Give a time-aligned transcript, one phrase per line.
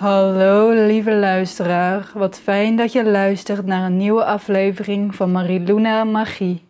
[0.00, 6.64] Hallo lieve luisteraar, wat fijn dat je luistert naar een nieuwe aflevering van Mariluna Magie.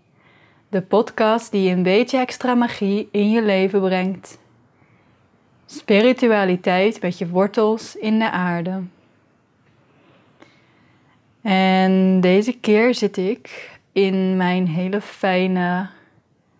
[0.68, 4.38] De podcast die een beetje extra magie in je leven brengt.
[5.66, 8.82] Spiritualiteit met je wortels in de aarde.
[11.42, 15.88] En deze keer zit ik in mijn hele fijne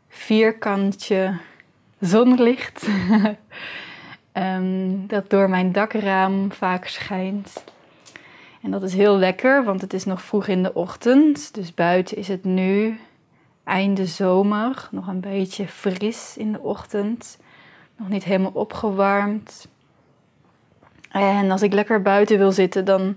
[0.08, 1.36] vierkantje
[2.00, 2.86] zonlicht.
[4.40, 7.64] um, dat door mijn dakraam vaak schijnt.
[8.62, 11.54] En dat is heel lekker, want het is nog vroeg in de ochtend.
[11.54, 12.98] Dus buiten is het nu
[13.64, 14.88] einde zomer.
[14.90, 17.38] Nog een beetje fris in de ochtend.
[17.96, 19.68] Nog niet helemaal opgewarmd.
[21.10, 23.16] En als ik lekker buiten wil zitten, dan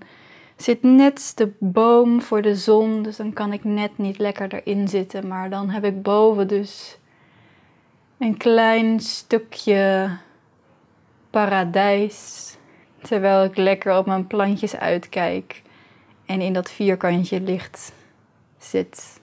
[0.55, 3.01] zit net de boom voor de zon.
[3.01, 5.27] Dus dan kan ik net niet lekker erin zitten.
[5.27, 6.97] Maar dan heb ik boven dus
[8.17, 10.09] een klein stukje
[11.33, 12.41] paradijs.
[13.01, 15.61] Terwijl ik lekker op mijn plantjes uitkijk
[16.25, 17.93] en in dat vierkantje licht
[18.57, 19.21] zit.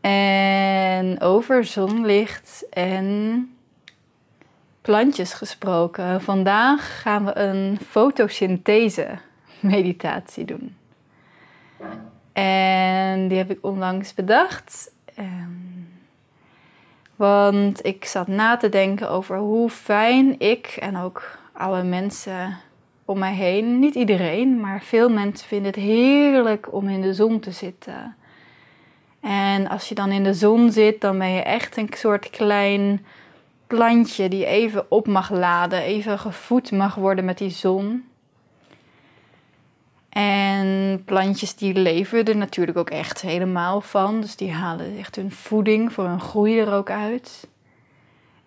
[0.00, 3.50] En over zonlicht en
[4.80, 6.20] plantjes gesproken.
[6.20, 9.18] Vandaag gaan we een fotosynthese
[9.60, 10.76] meditatie doen.
[12.32, 14.92] En die heb ik onlangs bedacht.
[17.16, 22.58] Want ik zat na te denken over hoe fijn ik en ook alle mensen
[23.04, 27.40] om mij heen, niet iedereen, maar veel mensen vinden het heerlijk om in de zon
[27.40, 28.16] te zitten.
[29.20, 33.04] En als je dan in de zon zit, dan ben je echt een soort klein
[33.66, 38.04] plantje die even op mag laden, even gevoed mag worden met die zon.
[40.12, 44.20] En plantjes die leven er natuurlijk ook echt helemaal van.
[44.20, 47.48] Dus die halen echt hun voeding voor hun groei er ook uit.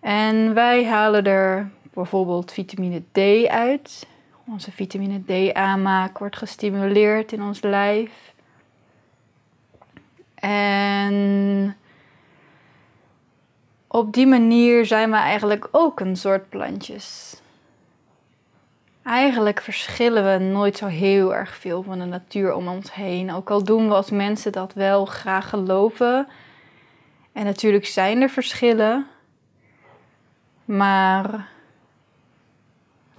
[0.00, 4.06] En wij halen er bijvoorbeeld vitamine D uit.
[4.46, 8.34] Onze vitamine D aanmaak wordt gestimuleerd in ons lijf.
[10.34, 11.76] En
[13.86, 17.40] op die manier zijn we eigenlijk ook een soort plantjes.
[19.06, 23.32] Eigenlijk verschillen we nooit zo heel erg veel van de natuur om ons heen.
[23.32, 26.28] Ook al doen we als mensen dat wel graag geloven.
[27.32, 29.06] En natuurlijk zijn er verschillen.
[30.64, 31.48] Maar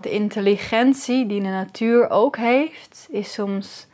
[0.02, 3.88] de intelligentie die de natuur ook heeft, is soms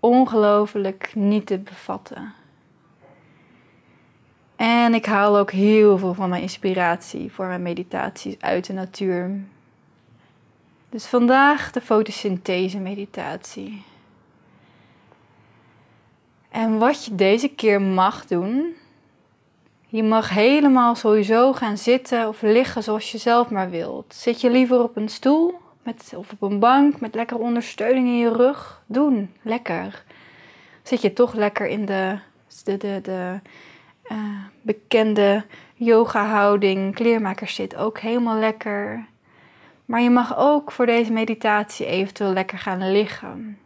[0.00, 2.32] ongelooflijk niet te bevatten.
[4.56, 9.40] En ik haal ook heel veel van mijn inspiratie voor mijn meditaties uit de natuur.
[10.96, 13.82] Dus vandaag de fotosynthese meditatie.
[16.48, 18.74] En wat je deze keer mag doen,
[19.86, 24.14] je mag helemaal sowieso gaan zitten of liggen zoals je zelf maar wilt.
[24.14, 28.18] Zit je liever op een stoel met, of op een bank met lekker ondersteuning in
[28.18, 28.82] je rug?
[28.86, 30.04] Doen, lekker.
[30.82, 32.18] Zit je toch lekker in de,
[32.64, 33.40] de, de,
[34.08, 34.18] uh,
[34.62, 39.06] bekende yoga houding, kleermakers zit ook helemaal lekker.
[39.86, 43.58] Maar je mag ook voor deze meditatie eventueel lekker gaan liggen.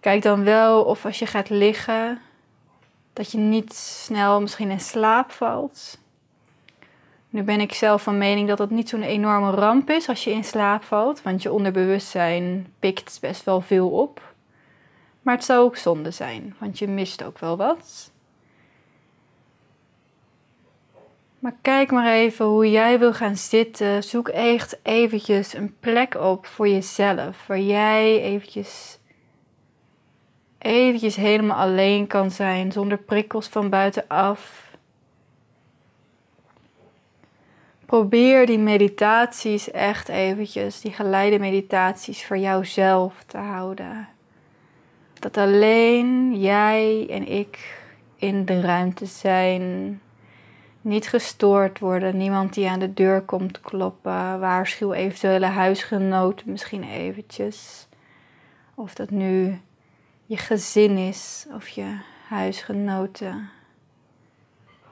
[0.00, 2.20] Kijk dan wel of als je gaat liggen,
[3.12, 5.98] dat je niet snel misschien in slaap valt.
[7.28, 10.30] Nu ben ik zelf van mening dat het niet zo'n enorme ramp is als je
[10.30, 14.34] in slaap valt, want je onderbewustzijn pikt best wel veel op.
[15.22, 18.10] Maar het zou ook zonde zijn, want je mist ook wel wat.
[21.44, 24.02] Maar kijk maar even hoe jij wil gaan zitten.
[24.02, 27.46] Zoek echt eventjes een plek op voor jezelf.
[27.46, 28.98] Waar jij eventjes,
[30.58, 32.72] eventjes helemaal alleen kan zijn.
[32.72, 34.70] Zonder prikkels van buitenaf.
[37.86, 44.08] Probeer die meditaties echt eventjes, die geleide meditaties voor jouzelf te houden.
[45.18, 47.82] Dat alleen jij en ik
[48.16, 50.00] in de ruimte zijn
[50.84, 52.16] niet gestoord worden.
[52.16, 54.40] Niemand die aan de deur komt kloppen.
[54.40, 57.86] Waarschuw eventuele huisgenoten misschien eventjes.
[58.74, 59.60] Of dat nu
[60.26, 61.98] je gezin is of je
[62.28, 63.50] huisgenoten.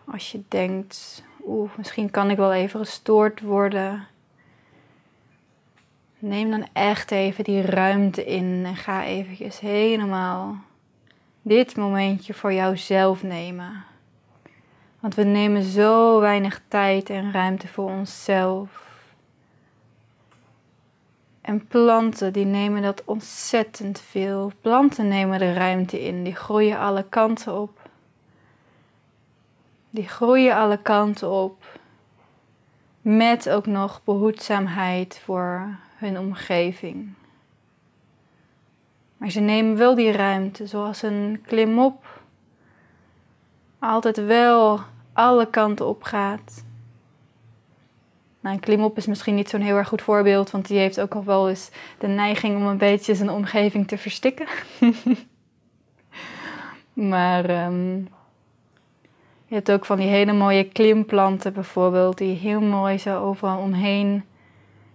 [0.05, 4.07] Als je denkt, oeh, misschien kan ik wel even gestoord worden.
[6.19, 10.57] Neem dan echt even die ruimte in en ga eventjes helemaal
[11.43, 13.85] dit momentje voor jouzelf nemen.
[15.03, 18.87] Want we nemen zo weinig tijd en ruimte voor onszelf.
[21.41, 24.53] En planten die nemen dat ontzettend veel.
[24.61, 27.89] Planten nemen de ruimte in, die groeien alle kanten op.
[29.91, 31.81] Die groeien alle kanten op.
[33.01, 37.13] met ook nog behoedzaamheid voor hun omgeving.
[39.17, 42.22] Maar ze nemen wel die ruimte, zoals een klimop
[43.83, 44.81] altijd wel
[45.13, 46.65] alle kanten op gaat.
[48.41, 51.15] Nou, een klimop is misschien niet zo'n heel erg goed voorbeeld, want die heeft ook
[51.15, 54.47] al wel eens de neiging om een beetje zijn omgeving te verstikken.
[57.13, 58.09] maar um,
[59.47, 64.25] je hebt ook van die hele mooie klimplanten bijvoorbeeld, die heel mooi zo overal omheen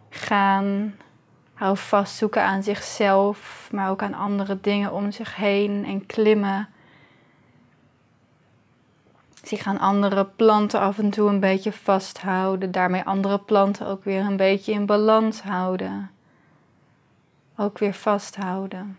[0.10, 0.96] gaan.
[1.54, 6.70] Hou vast, zoeken aan zichzelf, maar ook aan andere dingen om zich heen en klimmen.
[9.48, 14.22] Ze gaan andere planten af en toe een beetje vasthouden, daarmee andere planten ook weer
[14.22, 16.12] een beetje in balans houden.
[17.56, 18.98] Ook weer vasthouden.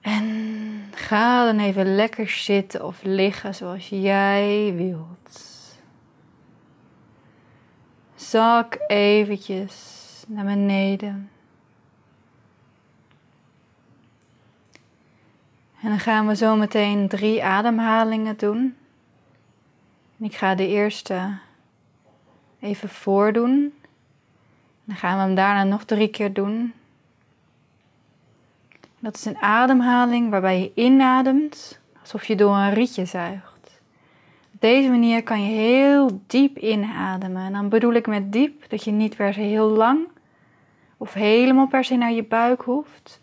[0.00, 5.42] En ga dan even lekker zitten of liggen zoals jij wilt.
[8.14, 11.30] Zak eventjes naar beneden.
[15.82, 18.76] En dan gaan we zo meteen drie ademhalingen doen.
[20.18, 21.38] ik ga de eerste
[22.60, 23.72] even voordoen.
[24.84, 26.72] Dan gaan we hem daarna nog drie keer doen.
[28.98, 33.80] Dat is een ademhaling waarbij je inademt alsof je door een rietje zuigt.
[34.54, 37.42] Op deze manier kan je heel diep inademen.
[37.42, 40.08] En dan bedoel ik met diep dat je niet per se heel lang
[40.96, 43.20] of helemaal per se naar je buik hoeft.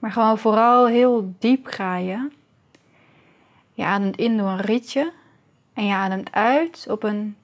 [0.00, 2.28] Maar gewoon vooral heel diep ga je.
[3.72, 5.12] Je ademt in door een rietje
[5.74, 7.36] en je ademt uit op een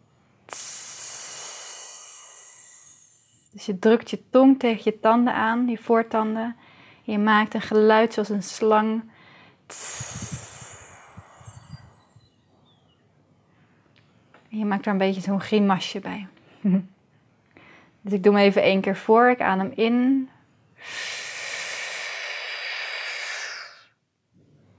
[3.56, 6.56] Dus je drukt je tong tegen je tanden aan, je voortanden.
[7.03, 9.02] Je maakt een geluid zoals een slang.
[14.50, 16.26] En je maakt er een beetje zo'n grimasje bij.
[18.00, 19.29] Dus ik doe hem even één keer voor.
[19.29, 20.29] Ik adem in.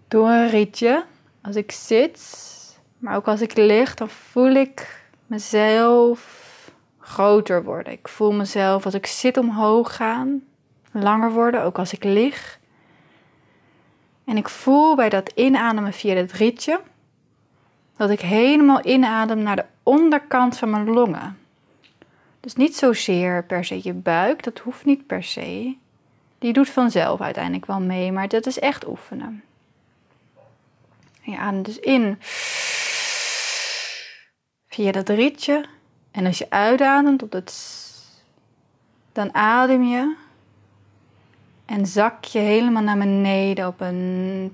[0.08, 1.06] Door een rietje.
[1.42, 2.20] Als ik zit,
[2.98, 6.46] maar ook als ik lig, dan voel ik mezelf
[7.00, 7.94] groter worden.
[7.94, 10.44] Ik voel mezelf als ik zit omhoog gaan
[10.92, 12.60] langer worden, ook als ik lig.
[14.26, 16.80] En ik voel bij dat inademen via het rietje
[17.98, 21.38] dat ik helemaal inadem naar de onderkant van mijn longen.
[22.40, 25.76] Dus niet zozeer per se je buik, dat hoeft niet per se.
[26.40, 29.44] Die doet vanzelf uiteindelijk wel mee, maar dat is echt oefenen.
[31.28, 32.18] En je ademt dus in
[34.68, 35.66] via dat rietje.
[36.12, 37.86] En als je uitademt op het,
[39.12, 40.16] dan adem je
[41.66, 44.50] en zak je helemaal naar beneden op een.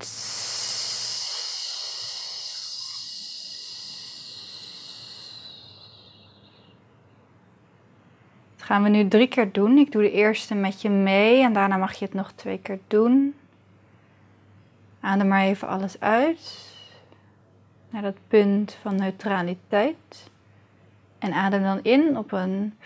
[8.56, 9.78] Dat gaan we nu drie keer doen.
[9.78, 12.80] Ik doe de eerste met je mee en daarna mag je het nog twee keer
[12.88, 13.36] doen.
[15.04, 16.72] Adem maar even alles uit.
[17.90, 20.32] Naar dat punt van neutraliteit.
[21.20, 22.80] En adem dan in op een.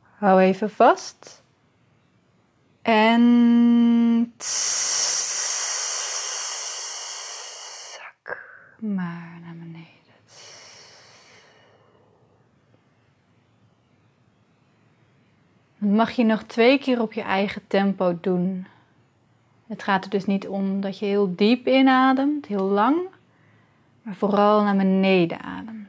[0.00, 1.42] Hou even vast.
[2.82, 4.32] En
[7.92, 8.38] zak
[8.78, 9.94] maar naar beneden.
[15.72, 18.66] Dat mag je nog twee keer op je eigen tempo doen.
[19.66, 22.96] Het gaat er dus niet om dat je heel diep inademt, heel lang,
[24.02, 25.86] maar vooral naar beneden ademt.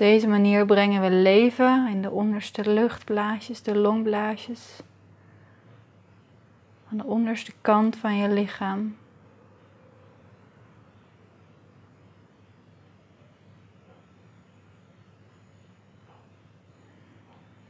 [0.00, 4.80] deze manier brengen we leven in de onderste luchtblaasjes, de longblaasjes.
[6.90, 8.96] Aan de onderste kant van je lichaam.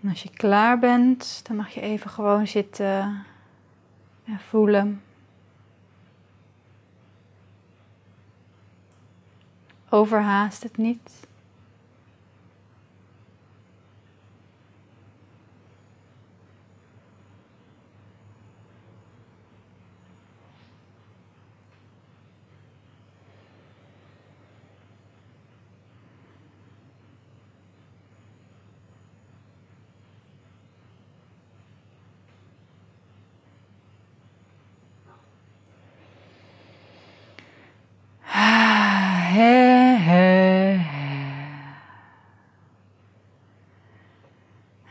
[0.03, 3.25] En als je klaar bent, dan mag je even gewoon zitten
[4.25, 5.03] en voelen.
[9.89, 11.29] Overhaast het niet.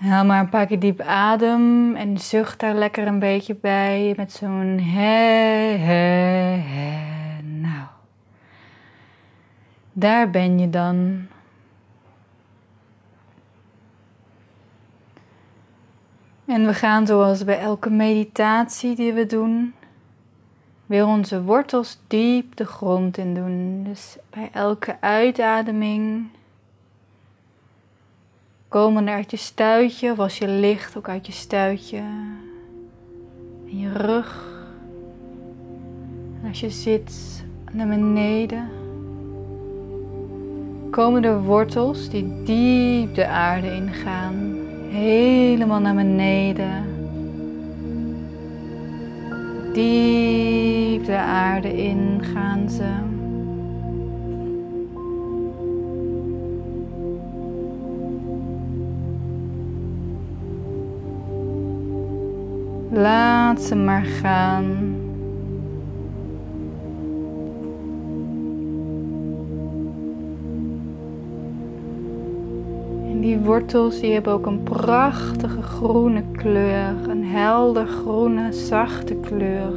[0.09, 4.31] Haal maar een paar keer diep adem en zucht daar lekker een beetje bij met
[4.31, 7.41] zo'n he, he.
[7.41, 7.85] Nou,
[9.93, 11.27] daar ben je dan.
[16.45, 19.73] En we gaan zoals bij elke meditatie die we doen,
[20.85, 23.83] weer onze wortels diep de grond in doen.
[23.83, 26.29] Dus bij elke uitademing
[28.69, 32.03] komen er uit je stuitje, of als je ligt ook uit je stuitje.
[33.65, 34.47] In je rug.
[36.41, 38.69] En als je zit naar beneden.
[40.91, 44.57] Komen er wortels die diep de aarde ingaan.
[44.89, 46.85] Helemaal naar beneden.
[49.73, 53.08] Diep de aarde in gaan ze.
[62.91, 64.95] Laat ze maar gaan.
[73.09, 79.73] En die wortels die hebben ook een prachtige groene kleur, een helder groene, zachte kleur.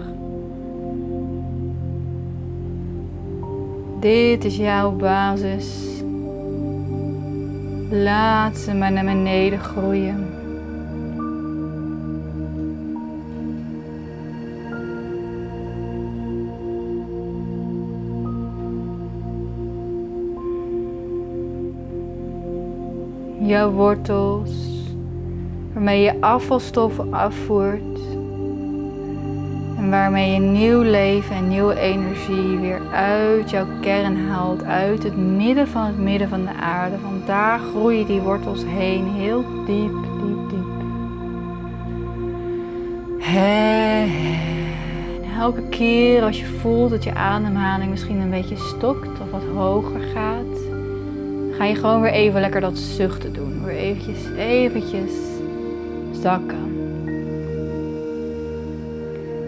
[4.01, 6.03] Dit is jouw basis.
[7.91, 10.32] Laat ze maar naar beneden groeien.
[23.53, 24.51] Jouw wortels,
[25.73, 27.99] waarmee je afvalstoffen afvoert
[29.77, 35.17] en waarmee je nieuw leven en nieuwe energie weer uit jouw kern haalt, uit het
[35.17, 36.97] midden van het midden van de aarde.
[37.03, 40.83] Want daar groeien die wortels heen, heel diep, diep, diep.
[43.35, 44.11] En
[45.39, 50.01] elke keer als je voelt dat je ademhaling misschien een beetje stokt of wat hoger
[50.01, 50.82] gaat,
[51.63, 53.65] ga je gewoon weer even lekker dat zuchten doen.
[53.65, 55.13] Weer eventjes, eventjes
[56.13, 56.77] zakken.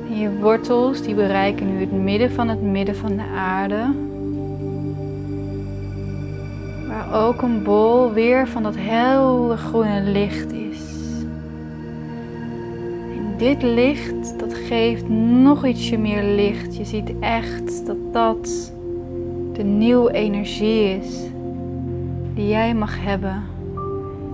[0.09, 3.95] En je wortels die bereiken nu het midden van het midden van de aarde.
[6.89, 10.83] Waar ook een bol weer van dat helder groene licht is.
[13.17, 16.77] En dit licht, dat geeft nog ietsje meer licht.
[16.77, 18.73] Je ziet echt dat dat
[19.53, 21.33] de nieuwe energie is
[22.35, 23.43] die jij mag hebben.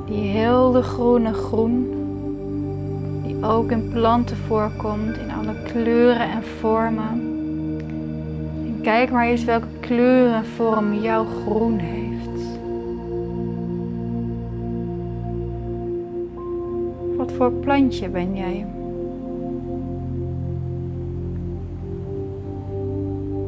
[0.07, 1.89] Die heel de groene groen,
[3.23, 7.29] die ook in planten voorkomt, in alle kleuren en vormen.
[8.65, 12.59] En kijk maar eens welke kleur en vorm jouw groen heeft.
[17.17, 18.67] Wat voor plantje ben jij?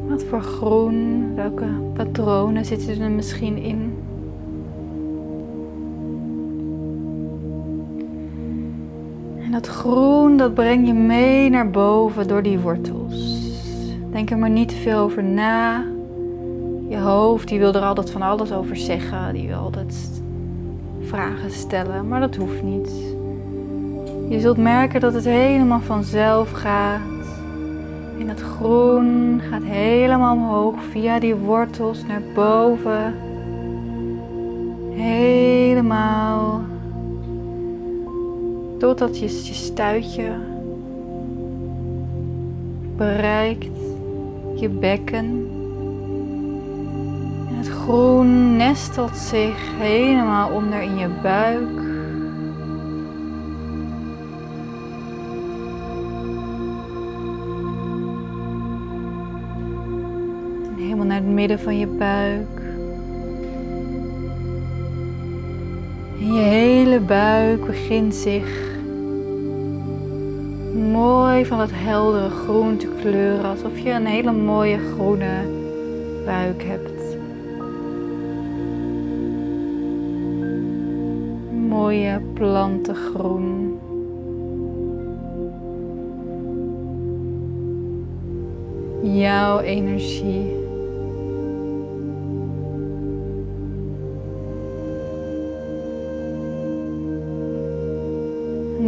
[0.09, 3.92] Wat voor groen, welke patronen zitten er misschien in?
[9.53, 13.51] En dat groen, dat breng je mee naar boven door die wortels.
[14.11, 15.85] Denk er maar niet te veel over na.
[16.89, 19.35] Je hoofd, die wil er altijd van alles over zeggen.
[19.35, 20.23] Die wil altijd
[21.01, 22.91] vragen stellen, maar dat hoeft niet.
[24.29, 27.01] Je zult merken dat het helemaal vanzelf gaat.
[28.19, 33.15] En dat groen gaat helemaal omhoog via die wortels naar boven.
[34.91, 36.61] Helemaal
[38.83, 40.33] Totdat je je stuitje
[42.97, 43.79] bereikt,
[44.57, 45.49] je bekken.
[47.49, 51.81] En het groen nestelt zich helemaal onder in je buik.
[60.77, 62.61] Helemaal naar het midden van je buik.
[66.21, 68.72] En je hele buik begint zich
[70.93, 73.45] mooi van het heldere groen te kleuren.
[73.45, 75.61] Alsof je een hele mooie groene
[76.25, 77.17] buik hebt.
[81.69, 83.79] Mooie plantengroen.
[89.03, 90.62] Jouw energie.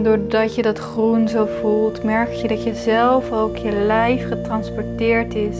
[0.02, 5.34] Doordat je dat groen zo voelt, merk je dat je zelf ook je lijf getransporteerd
[5.34, 5.58] is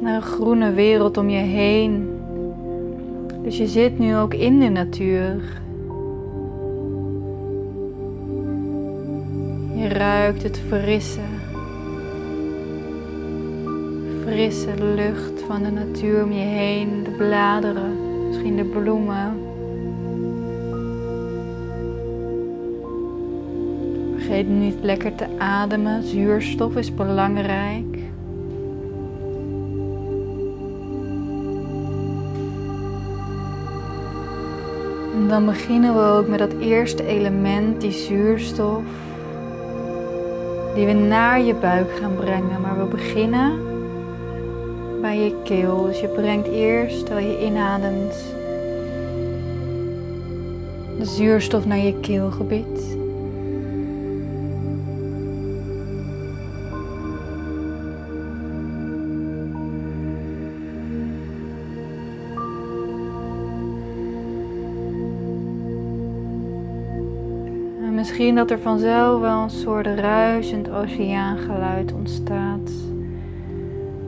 [0.00, 2.18] naar een groene wereld om je heen.
[3.42, 5.62] Dus je zit nu ook in de natuur.
[9.88, 11.20] ruikt het frisse.
[14.22, 19.43] Frisse lucht van de natuur om je heen, de bladeren, misschien de bloemen.
[24.34, 26.02] Vergeet niet lekker te ademen.
[26.02, 27.98] Zuurstof is belangrijk.
[35.14, 38.82] En dan beginnen we ook met dat eerste element, die zuurstof,
[40.74, 42.60] die we naar je buik gaan brengen.
[42.60, 43.52] Maar we beginnen
[45.00, 45.82] bij je keel.
[45.82, 48.34] Dus je brengt eerst, terwijl je inademt,
[50.98, 52.93] de zuurstof naar je keelgebied.
[68.24, 72.70] Misschien dat er vanzelf wel een soort ruisend oceaangeluid ontstaat.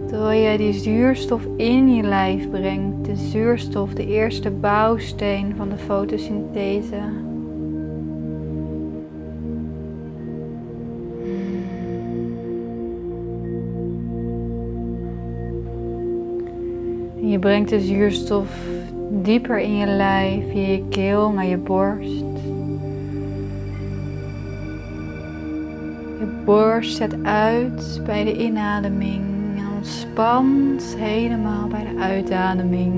[0.07, 5.77] Terwijl jij die zuurstof in je lijf brengt, de zuurstof, de eerste bouwsteen van de
[5.77, 6.97] fotosynthese.
[17.17, 18.59] En je brengt de zuurstof
[19.11, 22.26] dieper in je lijf, via je keel naar je borst.
[26.47, 29.25] Borst zet uit bij de inademing
[29.59, 32.95] en ontspant helemaal bij de uitademing.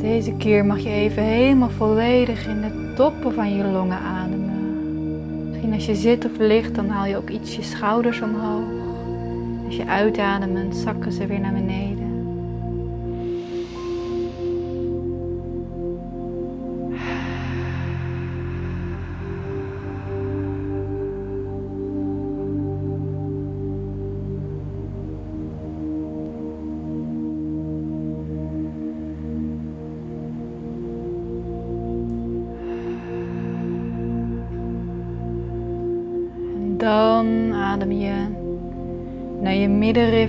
[0.00, 5.48] Deze keer mag je even helemaal volledig in de toppen van je longen ademen.
[5.48, 8.75] Misschien als je zit of ligt, dan haal je ook iets je schouders omhoog.
[9.66, 11.95] Als je uitademt, zakken ze weer naar beneden.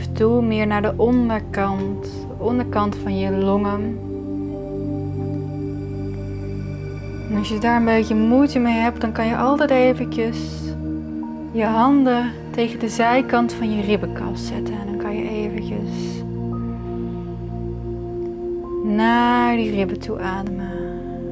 [0.05, 3.99] Toe, meer naar de onderkant, de onderkant van je longen.
[7.29, 10.37] En als je daar een beetje moeite mee hebt, dan kan je altijd eventjes
[11.51, 14.73] je handen tegen de zijkant van je ribbenkast zetten.
[14.79, 16.23] En dan kan je eventjes
[18.83, 20.65] naar die ribben toe ademen.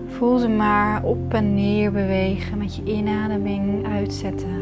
[0.07, 4.54] Voel ze maar op en neer bewegen met je inademing uitzetten.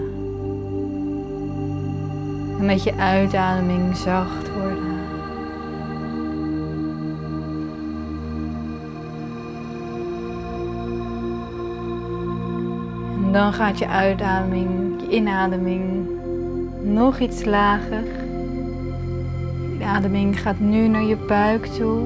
[2.59, 5.01] En met je uitademing zacht worden.
[13.25, 16.07] En dan gaat je uitademing, je inademing
[16.81, 18.03] nog iets lager.
[19.79, 22.01] Je ademing gaat nu naar je buik toe.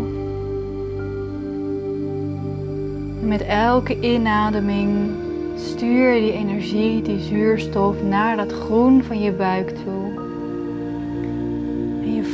[3.22, 5.10] En met elke inademing
[5.56, 10.07] stuur je die energie, die zuurstof naar dat groen van je buik toe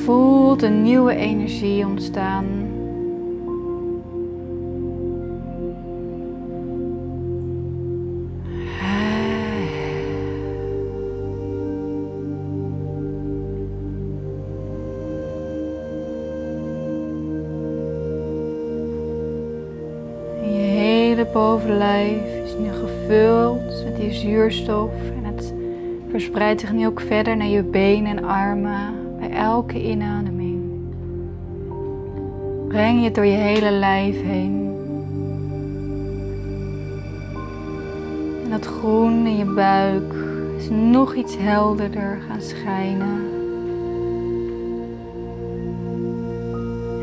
[0.03, 2.45] voelt een nieuwe energie ontstaan.
[20.41, 25.53] je hele bovenlijf is nu gevuld met die zuurstof en het
[26.09, 29.02] verspreidt zich nu ook verder naar je benen en armen
[29.33, 30.61] elke inademing.
[32.67, 34.75] Breng je door je hele lijf heen.
[38.43, 40.13] En dat groen in je buik
[40.57, 43.21] is nog iets helderder gaan schijnen.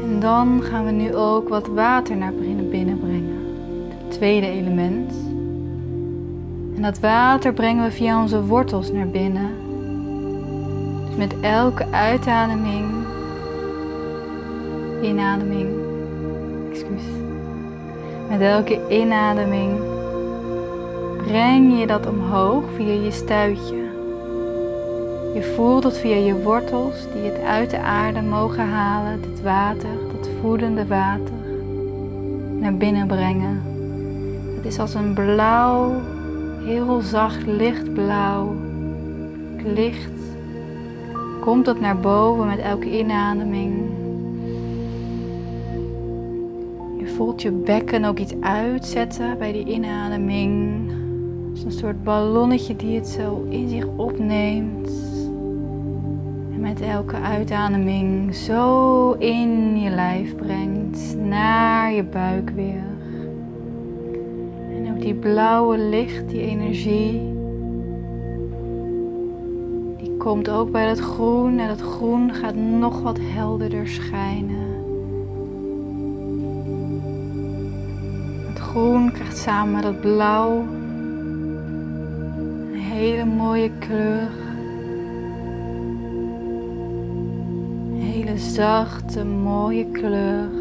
[0.04, 3.38] En dan gaan we nu ook wat water naar binnen brengen.
[3.98, 5.12] Het tweede element.
[6.76, 9.68] En dat water brengen we via onze wortels naar binnen
[11.20, 12.90] met elke uitademing,
[15.02, 15.68] inademing,
[16.70, 17.02] excuus.
[18.28, 19.80] Met elke inademing
[21.16, 23.76] breng je dat omhoog via je stuitje.
[25.34, 29.96] Je voelt dat via je wortels die het uit de aarde mogen halen, dit water,
[30.16, 31.40] dat voedende water,
[32.58, 33.62] naar binnen brengen.
[34.56, 35.92] Het is als een blauw,
[36.64, 38.54] heel zacht lichtblauw,
[39.64, 40.19] licht
[41.40, 43.74] komt dat naar boven met elke inademing.
[46.98, 50.78] Je voelt je bekken ook iets uitzetten bij die inademing.
[51.48, 54.90] Het is een soort ballonnetje die het zo in zich opneemt.
[56.52, 62.84] En met elke uitademing zo in je lijf brengt, naar je buik weer.
[64.76, 67.29] En ook die blauwe licht, die energie
[70.20, 74.68] komt ook bij dat groen en dat groen gaat nog wat helderder schijnen.
[78.48, 80.58] Het groen krijgt samen met het blauw
[82.72, 84.30] een hele mooie kleur.
[87.92, 90.59] Een hele zachte, mooie kleur.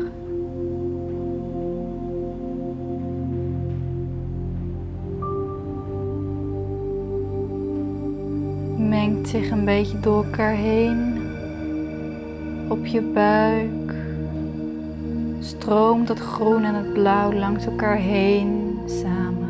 [9.30, 11.22] Zich een beetje door elkaar heen.
[12.68, 13.94] Op je buik
[15.40, 19.48] stroomt het groen en het blauw langs elkaar heen samen.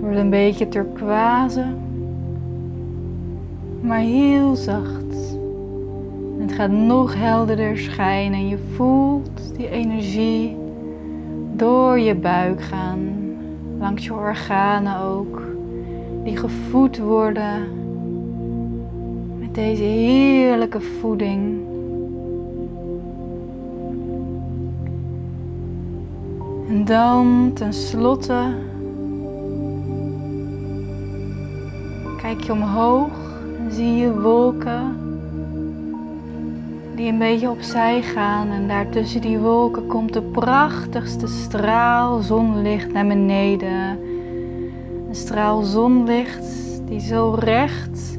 [0.00, 1.64] Wordt een beetje turquoise,
[3.80, 5.36] maar heel zacht.
[6.38, 10.56] Het gaat nog helderder schijnen en je voelt die energie
[11.56, 13.19] door je buik gaan
[13.80, 15.42] langs je organen ook,
[16.24, 17.68] die gevoed worden
[19.38, 21.68] met deze heerlijke voeding.
[26.68, 28.54] En dan tenslotte
[32.16, 33.10] kijk je omhoog
[33.58, 35.09] en zie je wolken
[37.00, 38.50] die een beetje opzij gaan.
[38.50, 43.98] En daar tussen die wolken komt de prachtigste straal zonlicht naar beneden.
[45.08, 46.46] Een straal zonlicht
[46.84, 48.18] die zo recht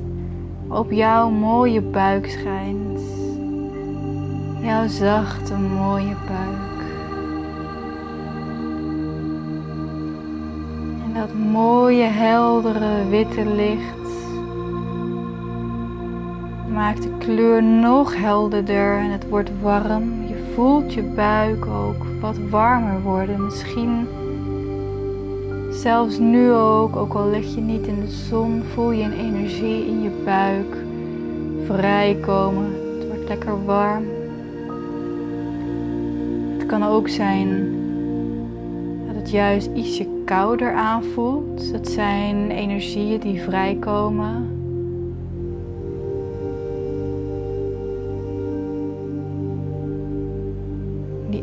[0.67, 3.01] op jouw mooie buik schijnt.
[4.61, 6.81] Jouw zachte, mooie buik.
[11.05, 14.00] En dat mooie, heldere, witte licht
[16.73, 20.27] maakt de kleur nog helderder en het wordt warm.
[20.27, 23.43] Je voelt je buik ook wat warmer worden.
[23.43, 24.07] Misschien
[25.71, 29.87] zelfs nu ook, ook al lig je niet in de zon, voel je een energie
[29.87, 30.77] in je buik
[31.65, 32.65] vrijkomen.
[32.97, 34.03] Het wordt lekker warm.
[36.57, 37.49] Het kan ook zijn
[39.07, 41.71] dat het juist ietsje kouder aanvoelt.
[41.71, 44.50] Het zijn energieën die vrijkomen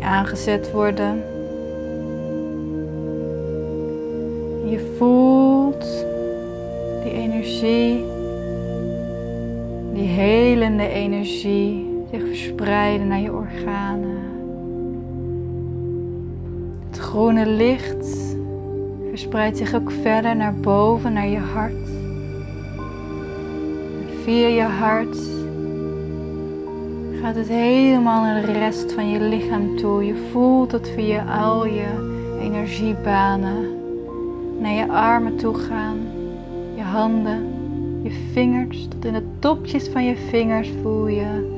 [0.09, 1.23] aangezet worden.
[4.71, 6.07] Je voelt
[7.03, 8.05] die energie,
[9.93, 14.17] die helende energie zich verspreiden naar je organen.
[16.89, 18.37] Het groene licht
[19.09, 21.89] verspreidt zich ook verder naar boven, naar je hart.
[24.25, 25.17] via je hart
[27.23, 30.05] gaat het helemaal naar de rest van je lichaam toe.
[30.07, 31.87] Je voelt het via al je
[32.41, 33.77] energiebanen
[34.61, 35.97] naar je armen toe gaan,
[36.75, 37.53] je handen,
[38.03, 41.57] je vingers, tot in de topjes van je vingers voel je.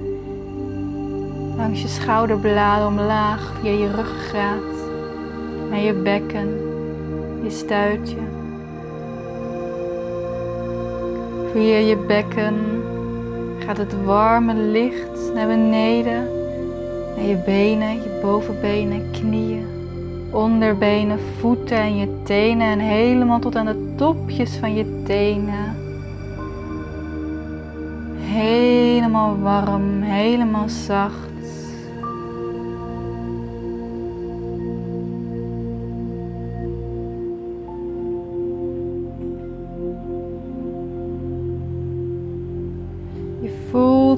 [1.56, 4.88] Langs je schouderbladen omlaag, via je ruggengraat,
[5.70, 6.48] naar je bekken,
[7.42, 8.16] je stuitje.
[11.52, 12.54] Via je bekken
[13.70, 16.28] gaat het warme licht naar beneden,
[17.16, 19.66] naar je benen, je bovenbenen, knieën,
[20.30, 25.76] onderbenen, voeten en je tenen en helemaal tot aan de topjes van je tenen.
[28.16, 31.29] Helemaal warm, helemaal zacht.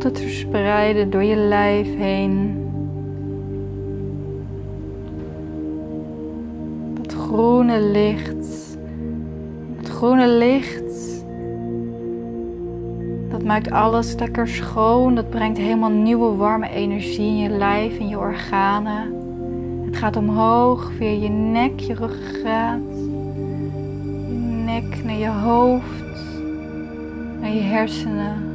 [0.02, 2.56] Voelt het verspreiden door je lijf heen.
[6.94, 8.76] Dat groene licht.
[9.76, 11.24] Het groene licht.
[13.30, 15.14] Dat maakt alles lekker schoon.
[15.14, 19.14] Dat brengt helemaal nieuwe warme energie in je lijf, in je organen.
[19.84, 22.96] Het gaat omhoog via je nek, je ruggengraat.
[24.28, 26.04] Je nek naar je hoofd.
[27.40, 28.51] Naar je hersenen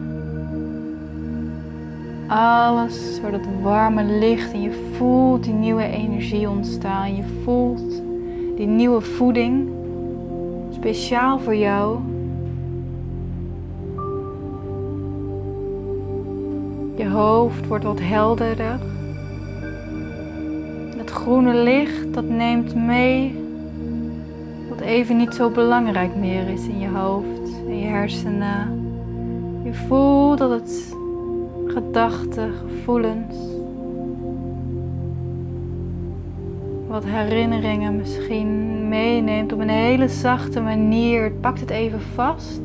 [2.28, 7.16] alles door dat warme licht en je voelt die nieuwe energie ontstaan.
[7.16, 8.02] Je voelt
[8.56, 9.70] die nieuwe voeding
[10.72, 11.98] speciaal voor jou.
[16.96, 18.80] Je hoofd wordt wat helderder.
[20.98, 23.46] Het groene licht dat neemt mee
[24.70, 28.86] wat even niet zo belangrijk meer is in je hoofd en je hersenen.
[29.64, 30.97] Je voelt dat het
[31.78, 33.36] gedachten, gevoelens,
[36.88, 41.24] wat herinneringen misschien meeneemt op een hele zachte manier.
[41.24, 42.62] Het pakt het even vast.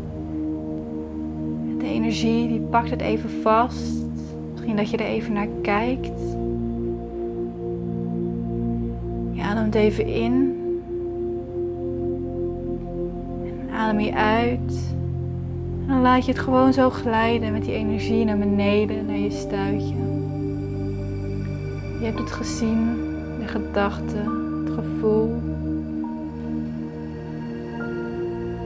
[1.78, 4.04] De energie die pakt het even vast.
[4.52, 6.20] Misschien dat je er even naar kijkt.
[9.32, 10.56] Je ademt even in.
[13.60, 14.94] En adem je uit.
[15.92, 19.94] Dan laat je het gewoon zo glijden met die energie naar beneden, naar je stuitje.
[21.98, 22.96] Je hebt het gezien,
[23.40, 25.42] de gedachten, het gevoel.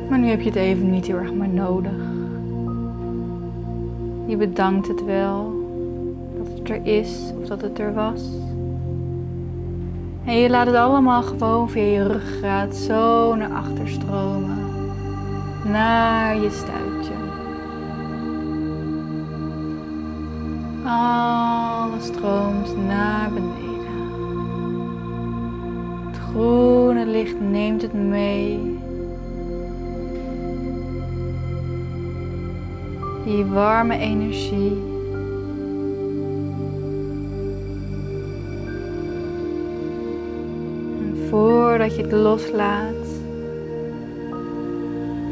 [0.09, 1.93] Maar nu heb je het even niet heel erg meer nodig.
[4.27, 5.65] Je bedankt het wel
[6.39, 8.23] dat het er is of dat het er was.
[10.25, 14.59] En je laat het allemaal gewoon via je ruggraat zo naar achter stromen.
[15.65, 16.86] Naar je stuitje.
[20.89, 23.75] Alles stroomt naar beneden.
[26.07, 28.79] Het groene licht neemt het mee.
[33.25, 34.83] Die warme energie.
[41.01, 43.07] En voordat je het loslaat,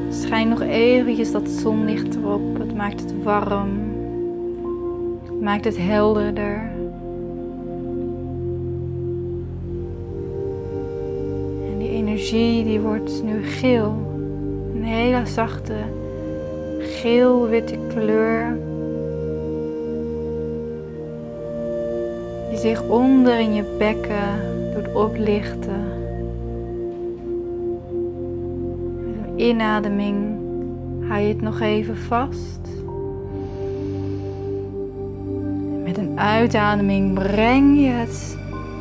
[0.09, 2.59] schijn nog eventjes dat zonlicht erop.
[2.59, 3.84] Het maakt het warm.
[5.45, 6.71] Maakt het helderder.
[11.71, 13.95] En die energie die wordt nu geel.
[14.75, 15.75] Een hele zachte
[16.79, 18.59] geel-witte kleur.
[22.51, 25.85] Die zich onder in je bekken doet oplichten.
[29.27, 30.17] Een inademing
[31.09, 32.64] hou je het nog even vast.
[36.25, 38.39] Uitademing breng je het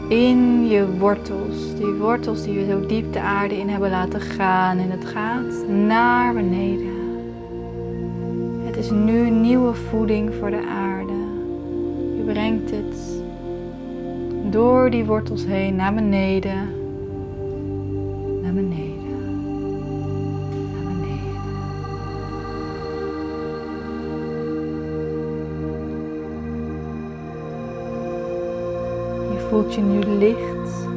[0.08, 1.76] in je wortels.
[1.76, 4.78] Die wortels die we zo diep de aarde in hebben laten gaan.
[4.78, 6.92] En het gaat naar beneden.
[8.66, 11.14] Het is nu nieuwe voeding voor de aarde.
[12.18, 13.22] Je brengt het
[14.52, 16.70] door die wortels heen naar beneden.
[18.42, 18.93] Naar beneden.
[29.54, 30.88] Voelt je nu licht,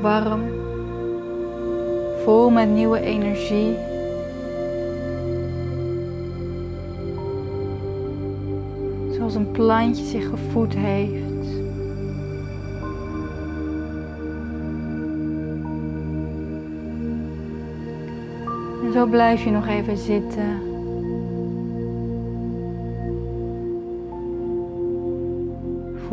[0.00, 0.42] warm,
[2.24, 3.76] vol met nieuwe energie.
[9.12, 11.60] Zoals een plantje zich gevoed heeft.
[18.84, 20.75] En zo blijf je nog even zitten.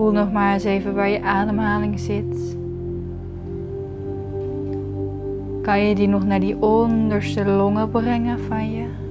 [0.04, 2.58] Voel nog maar eens even waar je ademhaling zit.
[5.62, 9.03] Kan je die nog naar die onderste longen brengen van je?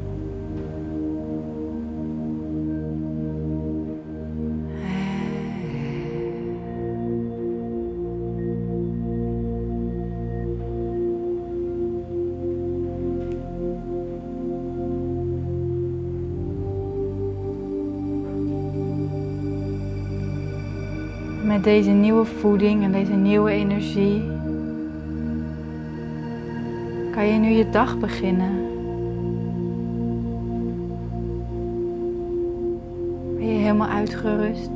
[21.53, 24.23] Met deze nieuwe voeding en deze nieuwe energie
[27.11, 28.51] kan je nu je dag beginnen.
[33.37, 34.71] Ben je helemaal uitgerust?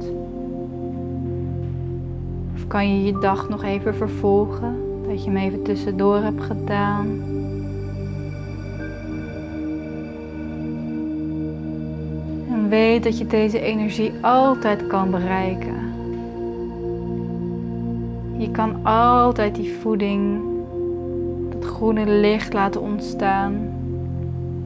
[2.54, 4.76] Of kan je je dag nog even vervolgen?
[5.08, 7.06] Dat je hem even tussendoor hebt gedaan.
[12.50, 15.75] En weet dat je deze energie altijd kan bereiken.
[18.56, 20.40] Kan altijd die voeding,
[21.50, 23.54] dat groene licht laten ontstaan.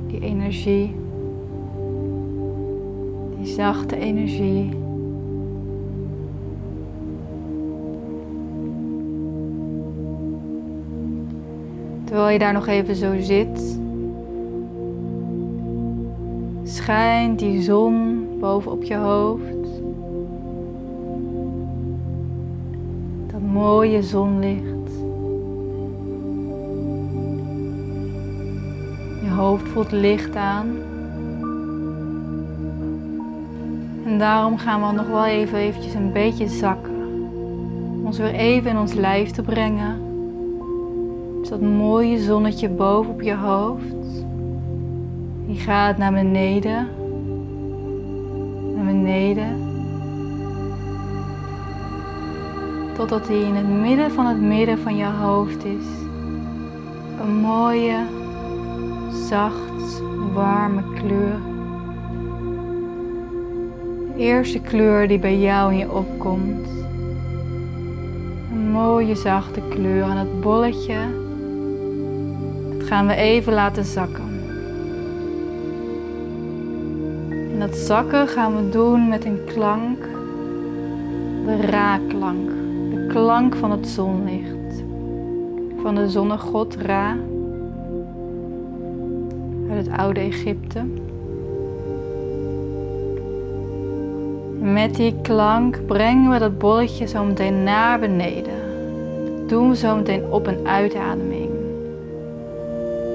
[0.06, 0.94] Die energie.
[3.38, 4.68] Die zachte energie.
[12.04, 13.78] Terwijl je daar nog even zo zit,
[16.62, 19.59] schijnt die zon boven op je hoofd.
[23.60, 24.90] Mooie zonlicht.
[29.22, 30.68] Je hoofd voelt licht aan.
[34.04, 37.04] En daarom gaan we nog wel even eventjes een beetje zakken.
[37.98, 40.00] Om ons weer even in ons lijf te brengen.
[41.40, 44.24] Dus dat mooie zonnetje boven op je hoofd.
[45.46, 46.88] Die gaat naar beneden.
[48.74, 49.59] Naar beneden.
[53.00, 55.86] Totdat hij in het midden van het midden van je hoofd is.
[57.20, 58.04] Een mooie,
[59.28, 61.50] zacht, warme kleur
[64.20, 66.68] eerste kleur die bij jou in je opkomt.
[68.52, 70.98] Een mooie zachte kleur en het bolletje.
[72.78, 74.40] Dat gaan we even laten zakken.
[77.52, 80.08] En dat zakken gaan we doen met een klank.
[81.46, 82.59] De ra-klank.
[83.10, 84.84] Klank van het zonlicht.
[85.82, 87.16] Van de zonnegod Ra.
[89.70, 90.80] Uit het oude Egypte.
[94.60, 98.54] Met die klank brengen we dat bolletje zo meteen naar beneden.
[99.46, 101.50] Doen we zo meteen op een uitademing.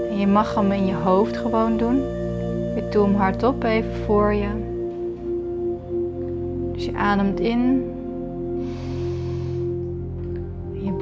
[0.10, 2.02] En je mag hem in je hoofd gewoon doen.
[2.76, 4.50] Ik doe hem hardop even voor je.
[6.74, 7.94] Dus je ademt in.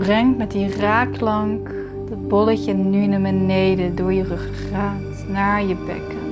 [0.04, 1.72] Brengt met die raakklank
[2.10, 6.24] dat bolletje nu naar beneden door je ruggengraat naar je bekken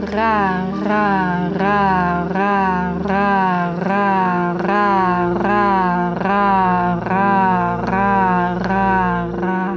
[0.00, 9.74] ra, ra, ra, ra, ra, ra, ra, ra, ra, ra, ra, ra, ra.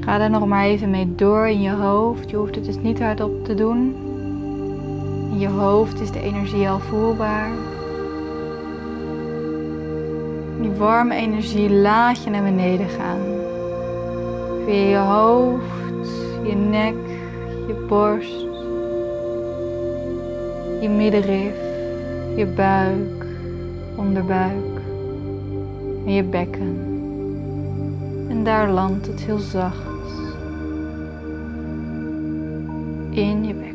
[0.00, 2.30] Ga daar nog maar even mee door in je hoofd.
[2.30, 3.94] Je hoeft het dus niet hardop te doen.
[5.30, 7.71] In je hoofd is de energie al voelbaar.
[10.62, 13.20] Die warme energie laat je naar beneden gaan.
[14.64, 15.82] Via je hoofd
[16.42, 16.94] je nek,
[17.66, 18.40] je borst,
[20.80, 21.54] je middenrif,
[22.36, 23.26] je buik,
[23.96, 24.80] onderbuik
[26.06, 26.76] en je bekken.
[28.28, 30.10] En daar landt het heel zacht
[33.10, 33.71] in je bekken.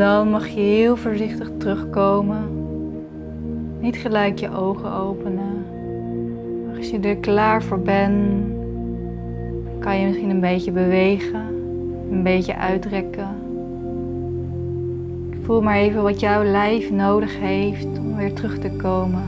[0.00, 2.48] Dan mag je heel voorzichtig terugkomen.
[3.80, 5.64] Niet gelijk je ogen openen.
[6.66, 8.44] Maar als je er klaar voor bent,
[9.78, 11.40] kan je misschien een beetje bewegen,
[12.10, 13.28] een beetje uitrekken.
[15.42, 19.24] Voel maar even wat jouw lijf nodig heeft om weer terug te komen.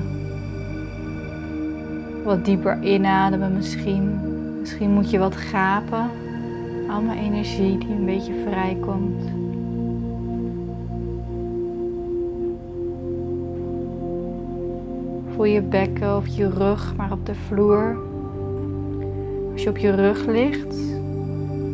[2.24, 4.20] Wat dieper inademen misschien.
[4.60, 6.10] Misschien moet je wat gapen.
[6.88, 9.41] Allemaal energie die een beetje vrijkomt.
[15.42, 17.96] Voel je bekken of je rug maar op de vloer.
[19.52, 20.76] Als je op je rug ligt,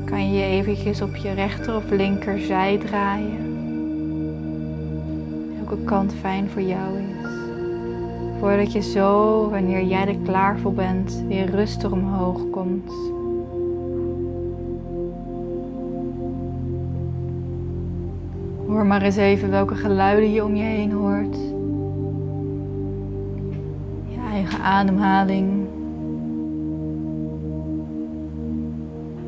[0.04, 3.56] kan je je eventjes op je rechter of linker zij draaien.
[5.56, 7.28] Welke kant fijn voor jou is.
[8.40, 12.92] Voordat je zo, wanneer jij er klaar voor bent, weer rustig omhoog komt.
[18.66, 21.36] Hoor maar eens even welke geluiden je om je heen hoort
[24.62, 25.66] ademhaling.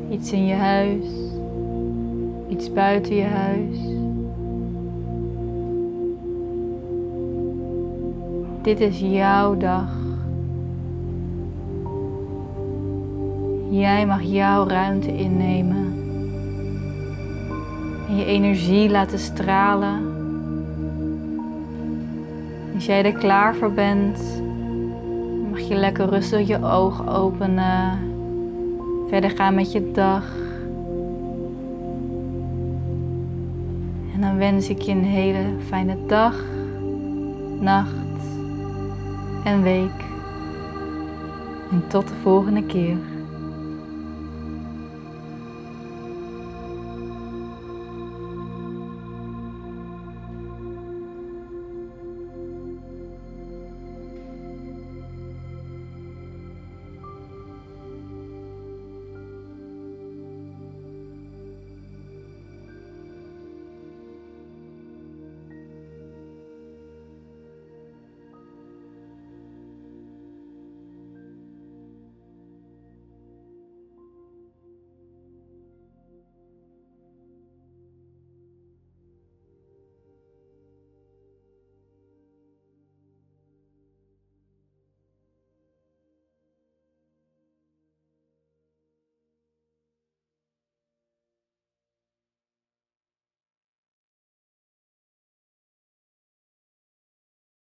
[0.09, 1.05] Iets in je huis,
[2.49, 3.77] iets buiten je huis.
[8.61, 9.99] Dit is jouw dag.
[13.69, 15.93] Jij mag jouw ruimte innemen.
[18.07, 20.19] En je energie laten stralen.
[22.73, 24.41] Als jij er klaar voor bent,
[25.51, 27.99] mag je lekker rustig je ogen openen.
[29.09, 30.35] Verder gaan met je dag.
[34.13, 36.43] En dan wens ik je een hele fijne dag,
[37.59, 37.95] nacht
[39.43, 40.03] en week.
[41.71, 43.10] En tot de volgende keer.